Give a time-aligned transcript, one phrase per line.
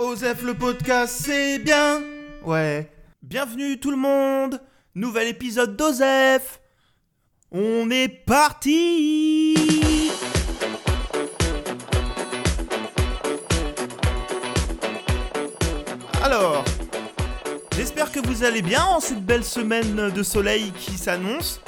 [0.00, 2.00] Osef le podcast, c'est bien.
[2.44, 2.88] Ouais.
[3.20, 4.60] Bienvenue tout le monde.
[4.94, 6.60] Nouvel épisode d'Osef.
[7.50, 9.56] On est parti.
[16.22, 16.64] Alors,
[17.74, 21.60] j'espère que vous allez bien en cette belle semaine de soleil qui s'annonce.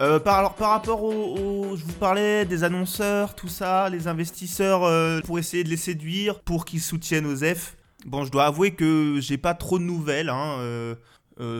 [0.00, 4.84] Euh, par, alors, par rapport au, Je vous parlais des annonceurs, tout ça, les investisseurs,
[4.84, 7.76] euh, pour essayer de les séduire, pour qu'ils soutiennent Osef.
[8.04, 10.94] Bon, je dois avouer que j'ai pas trop de nouvelles, hein, euh,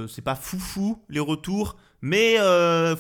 [0.09, 2.37] c'est pas foufou les retours, mais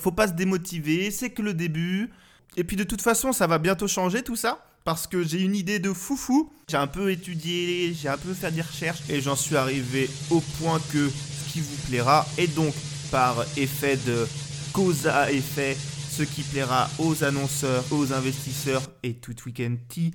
[0.00, 2.10] faut pas se démotiver, c'est que le début.
[2.56, 5.56] Et puis de toute façon, ça va bientôt changer tout ça, parce que j'ai une
[5.56, 6.51] idée de foufou.
[6.68, 10.40] J'ai un peu étudié, j'ai un peu fait des recherches, et j'en suis arrivé au
[10.59, 12.73] point que ce qui vous plaira, et donc
[13.10, 14.26] par effet de
[14.74, 15.78] cause à effet,
[16.10, 20.12] ce qui plaira aux annonceurs, aux investisseurs et tout week-end tea.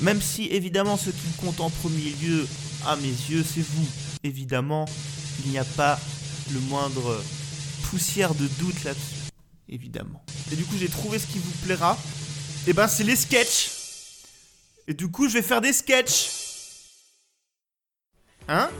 [0.00, 2.48] Même si évidemment ce qui compte en premier lieu
[2.86, 3.86] à mes yeux, c'est vous.
[4.24, 4.86] Évidemment,
[5.44, 6.00] il n'y a pas
[6.52, 7.22] le moindre
[7.84, 9.30] poussière de doute là-dessus.
[9.68, 10.24] Évidemment.
[10.50, 11.98] Et du coup, j'ai trouvé ce qui vous plaira.
[12.66, 13.70] Et ben, c'est les sketchs.
[14.86, 16.30] Et du coup, je vais faire des sketchs.
[18.48, 18.70] Hein?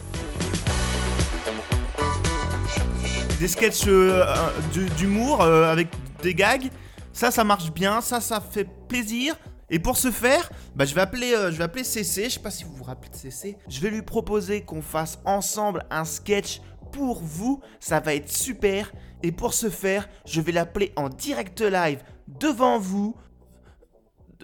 [3.38, 5.88] Des sketchs euh, euh, d'humour euh, avec
[6.22, 6.70] des gags.
[7.12, 8.00] Ça, ça marche bien.
[8.00, 9.36] Ça, ça fait plaisir.
[9.70, 12.24] Et pour ce faire, bah, je vais appeler, euh, je vais appeler CC.
[12.24, 13.56] Je sais pas si vous vous rappelez de CC.
[13.68, 17.60] Je vais lui proposer qu'on fasse ensemble un sketch pour vous.
[17.80, 18.92] Ça va être super.
[19.22, 23.16] Et pour ce faire, je vais l'appeler en direct live devant vous,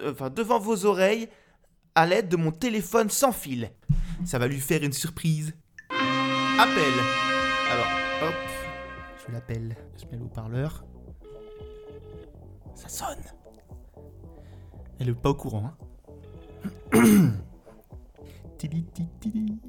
[0.05, 1.29] enfin devant vos oreilles,
[1.95, 3.71] à l'aide de mon téléphone sans fil.
[4.25, 5.55] Ça va lui faire une surprise.
[6.59, 6.93] Appel.
[7.71, 7.87] Alors,
[8.29, 8.35] hop,
[9.27, 9.77] je l'appelle.
[9.99, 10.85] Je mets le haut-parleur.
[12.75, 13.23] Ça sonne.
[15.01, 15.67] Elle est pas au courant.
[15.67, 15.77] Hein.
[18.59, 19.61] Tili, ti, tili.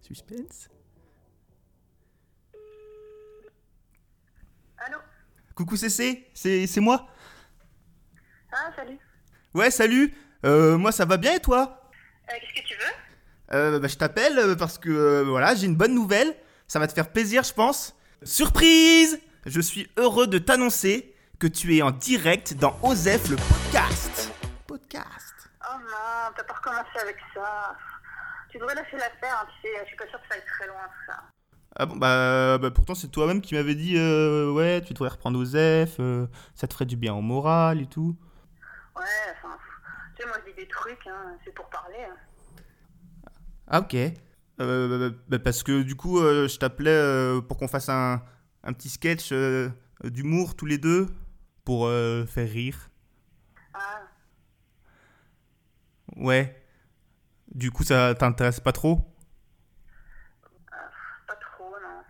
[0.00, 0.68] Suspense.
[4.78, 4.98] Allô?
[5.54, 7.08] Coucou CC, c'est c'est moi?
[8.52, 8.98] Ah, salut.
[9.54, 10.14] Ouais, salut.
[10.44, 11.90] Euh, moi, ça va bien et toi?
[12.28, 12.93] Euh, Qu'est-ce que tu veux?
[13.54, 16.34] Euh, bah, je t'appelle euh, parce que euh, voilà, j'ai une bonne nouvelle.
[16.66, 17.94] Ça va te faire plaisir, je pense.
[18.22, 24.32] Surprise Je suis heureux de t'annoncer que tu es en direct dans Osef le podcast.
[24.66, 25.34] Podcast.
[25.70, 27.76] Oh non, t'as pas recommencé avec ça.
[28.50, 30.66] Tu devrais lâcher l'affaire, hein, tu sais, je suis pas sûre que ça aille très
[30.66, 30.76] loin
[31.06, 31.22] ça.
[31.76, 35.38] Ah bon, bah, bah, pourtant c'est toi-même qui m'avais dit euh, ouais, tu devrais reprendre
[35.40, 38.16] Osef, euh, ça te ferait du bien au moral et tout.
[38.96, 39.56] Ouais, enfin,
[40.16, 41.98] tu sais, moi je dis des trucs, hein, c'est pour parler.
[42.08, 42.16] hein.
[43.68, 43.96] Ah ok.
[44.60, 48.22] Euh, bah, parce que du coup, euh, je t'appelais euh, pour qu'on fasse un,
[48.62, 49.68] un petit sketch euh,
[50.04, 51.08] d'humour tous les deux
[51.64, 52.90] pour euh, faire rire.
[53.74, 54.02] Ah,
[56.16, 56.60] Ouais.
[57.54, 59.00] Du coup, ça t'intéresse pas trop?
[61.26, 62.02] Pas trop, non.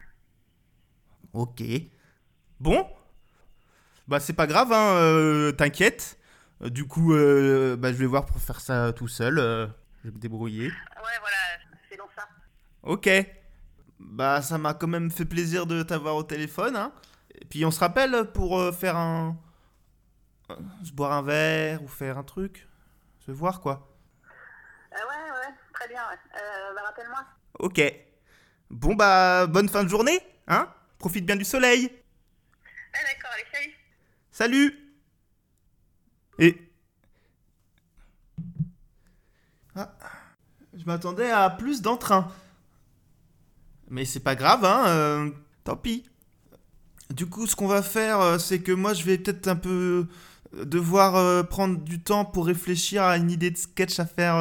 [1.42, 1.62] Ok.
[2.60, 2.86] Bon.
[4.06, 6.18] Bah c'est pas grave, hein, euh, t'inquiète.
[6.60, 9.38] Du coup, euh, bah, je vais voir pour faire ça tout seul.
[9.38, 9.66] euh,
[10.02, 10.66] je vais me débrouiller.
[10.68, 11.36] Ouais, voilà,
[11.90, 12.28] c'est donc ça.
[12.84, 13.08] Ok.
[13.98, 16.76] Bah ça m'a quand même fait plaisir de t'avoir au téléphone.
[16.76, 16.92] Hein.
[17.34, 19.36] Et puis on se rappelle pour euh, faire un...
[20.50, 22.68] euh, se boire un verre ou faire un truc.
[23.20, 23.88] Se voir quoi.
[24.92, 26.18] Euh, ouais, ouais, très bien, ouais.
[26.36, 27.24] Euh, bah, rappelle-moi.
[27.58, 27.80] Ok.
[28.70, 30.20] Bon bah bonne fin de journée.
[30.46, 30.68] Hein
[30.98, 31.84] Profite bien du soleil.
[31.84, 33.74] Ouais, d'accord, allez, salut.
[34.30, 34.94] Salut
[36.38, 36.70] Et...
[39.74, 39.90] Ah,
[40.74, 42.30] je m'attendais à plus d'entrain.
[43.94, 45.30] Mais c'est pas grave, hein, euh,
[45.62, 46.02] tant pis.
[47.10, 50.08] Du coup, ce qu'on va faire, euh, c'est que moi, je vais peut-être un peu
[50.58, 54.34] euh, devoir prendre du temps pour réfléchir à une idée de sketch à faire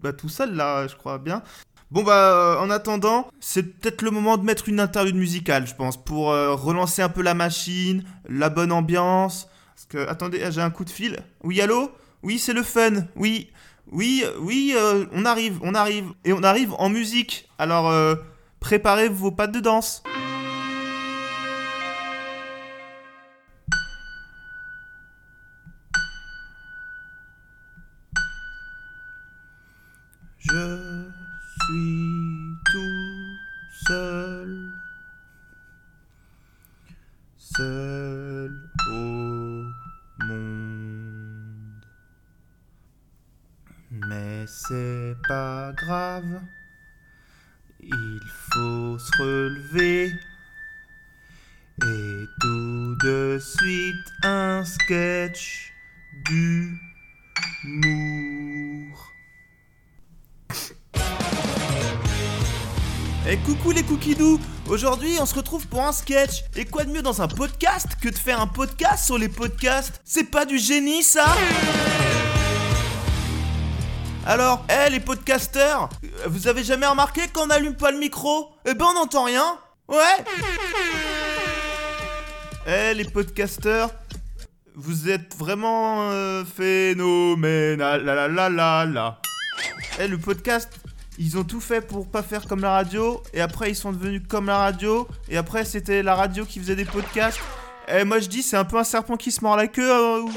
[0.00, 1.42] bah, tout seul, là, je crois bien.
[1.90, 6.02] Bon, bah, en attendant, c'est peut-être le moment de mettre une interlude musicale, je pense,
[6.02, 9.48] pour relancer un peu la machine, la bonne ambiance.
[9.74, 11.18] Parce que, attendez, j'ai un coup de fil.
[11.42, 11.92] Oui, allô?
[12.22, 13.04] Oui, c'est le fun.
[13.14, 13.50] Oui,
[13.92, 14.74] oui, oui,
[15.12, 16.06] on arrive, on arrive.
[16.24, 17.46] Et on arrive en musique.
[17.58, 18.14] Alors, euh,
[18.60, 20.02] préparez vos pattes de danse.
[30.38, 31.10] Je
[31.60, 33.38] suis tout
[33.86, 34.72] seul,
[37.36, 38.52] seul
[38.90, 39.64] au
[40.24, 41.84] monde.
[43.90, 46.40] Mais c'est pas grave,
[47.82, 48.20] il
[48.52, 50.12] faut se relever.
[51.80, 55.72] Et tout de suite un sketch
[56.24, 56.80] du
[63.30, 66.44] Et coucou les cookidous Aujourd'hui on se retrouve pour un sketch.
[66.56, 70.00] Et quoi de mieux dans un podcast que de faire un podcast sur les podcasts?
[70.04, 71.26] C'est pas du génie ça?
[74.30, 75.88] Alors, hé les podcasteurs
[76.26, 78.50] Vous avez jamais remarqué qu'on n'allume pas le micro?
[78.66, 79.56] Eh ben on n'entend rien
[79.88, 80.24] Ouais
[82.66, 83.90] Eh les podcasteurs
[84.74, 89.18] Vous êtes vraiment euh, phénoménal la la la la la
[89.98, 90.68] Eh le podcast
[91.20, 94.22] ils ont tout fait pour pas faire comme la radio, et après ils sont devenus
[94.28, 97.40] comme la radio, et après c'était la radio qui faisait des podcasts.
[97.88, 100.20] Et moi je dis, c'est un peu un serpent qui se mord la queue.
[100.22, 100.30] Ou-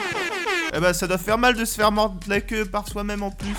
[0.74, 3.30] Eh ben ça doit faire mal de se faire mordre la queue par soi-même en
[3.30, 3.54] plus.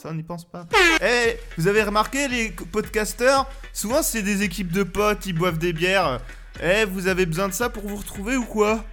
[0.00, 0.64] Ça on n'y pense pas.
[1.02, 5.72] Eh, vous avez remarqué les podcasteurs Souvent c'est des équipes de potes, ils boivent des
[5.72, 6.20] bières.
[6.62, 8.84] Eh, vous avez besoin de ça pour vous retrouver ou quoi?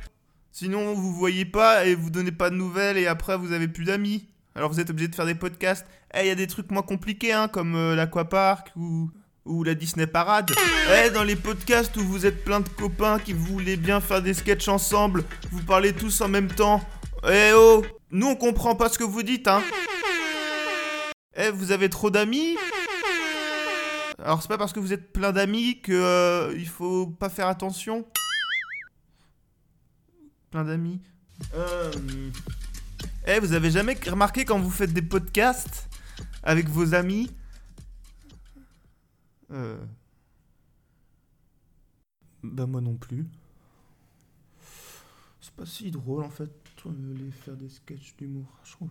[0.51, 3.85] Sinon vous voyez pas et vous donnez pas de nouvelles et après vous avez plus
[3.85, 4.27] d'amis.
[4.55, 5.85] Alors vous êtes obligé de faire des podcasts.
[6.15, 9.11] Eh, il y a des trucs moins compliqués, hein, comme euh, l'Aquapark ou,
[9.45, 10.49] ou la Disney Parade.
[10.91, 14.33] Eh, dans les podcasts où vous êtes plein de copains qui voulaient bien faire des
[14.33, 16.81] sketchs ensemble, vous parlez tous en même temps.
[17.29, 19.61] Eh oh Nous on comprend pas ce que vous dites, hein
[21.45, 22.55] Eh, vous avez trop d'amis?
[24.19, 27.47] Alors c'est pas parce que vous êtes plein d'amis que euh, il faut pas faire
[27.47, 28.07] attention
[30.49, 31.01] Plein d'amis.
[31.53, 31.91] Euh...
[33.27, 35.89] Eh, vous avez jamais remarqué quand vous faites des podcasts
[36.41, 37.31] avec vos amis?
[39.51, 39.83] Euh.
[42.43, 43.27] Bah, moi non plus.
[45.41, 46.51] C'est pas si drôle en fait,
[46.85, 48.89] les faire des sketchs d'humour, je trouve.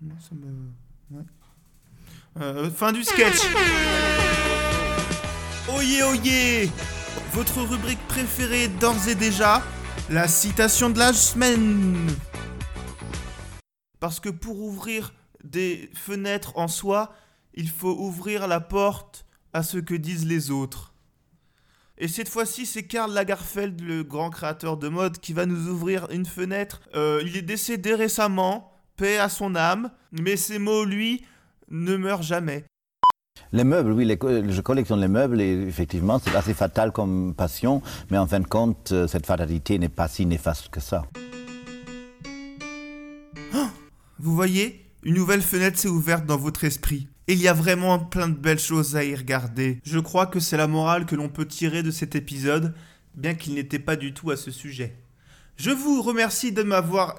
[0.00, 0.70] Moi, ça me.
[2.40, 3.40] Euh, fin du sketch
[5.76, 6.70] Oyez, oyez
[7.32, 9.62] Votre rubrique préférée d'ores et déjà,
[10.08, 12.08] la citation de la semaine
[14.02, 15.14] parce que pour ouvrir
[15.44, 17.14] des fenêtres en soi,
[17.54, 20.92] il faut ouvrir la porte à ce que disent les autres.
[21.98, 26.10] Et cette fois-ci, c'est Karl Lagerfeld, le grand créateur de mode, qui va nous ouvrir
[26.10, 26.80] une fenêtre.
[26.96, 28.71] Euh, il est décédé récemment,
[29.02, 31.24] paix à son âme, mais ses mots, lui,
[31.72, 32.64] ne meurent jamais.
[33.50, 37.82] Les meubles, oui, les je collectionne les meubles et effectivement, c'est assez fatal comme passion,
[38.12, 41.02] mais en fin de compte, euh, cette fatalité n'est pas si néfaste que ça.
[44.20, 47.08] Vous voyez, une nouvelle fenêtre s'est ouverte dans votre esprit.
[47.26, 49.80] Il y a vraiment plein de belles choses à y regarder.
[49.82, 52.72] Je crois que c'est la morale que l'on peut tirer de cet épisode,
[53.16, 54.94] bien qu'il n'était pas du tout à ce sujet.
[55.56, 57.18] Je vous remercie de m'avoir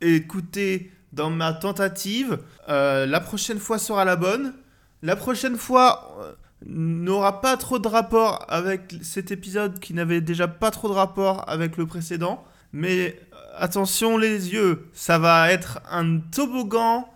[0.00, 2.38] écouté dans ma tentative.
[2.68, 4.54] Euh, la prochaine fois sera la bonne.
[5.02, 6.32] La prochaine fois euh,
[6.64, 11.48] n'aura pas trop de rapport avec cet épisode qui n'avait déjà pas trop de rapport
[11.48, 12.44] avec le précédent.
[12.72, 17.08] Mais euh, attention les yeux, ça va être un toboggan,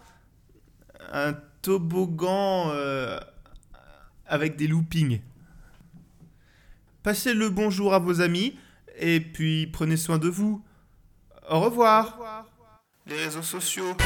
[1.12, 2.72] un toboggan
[4.26, 5.20] avec des loopings.
[7.02, 8.56] Passez le bonjour à vos amis
[8.98, 10.62] et puis prenez soin de vous.
[11.48, 12.46] Au revoir.
[13.10, 13.96] Les réseaux sociaux.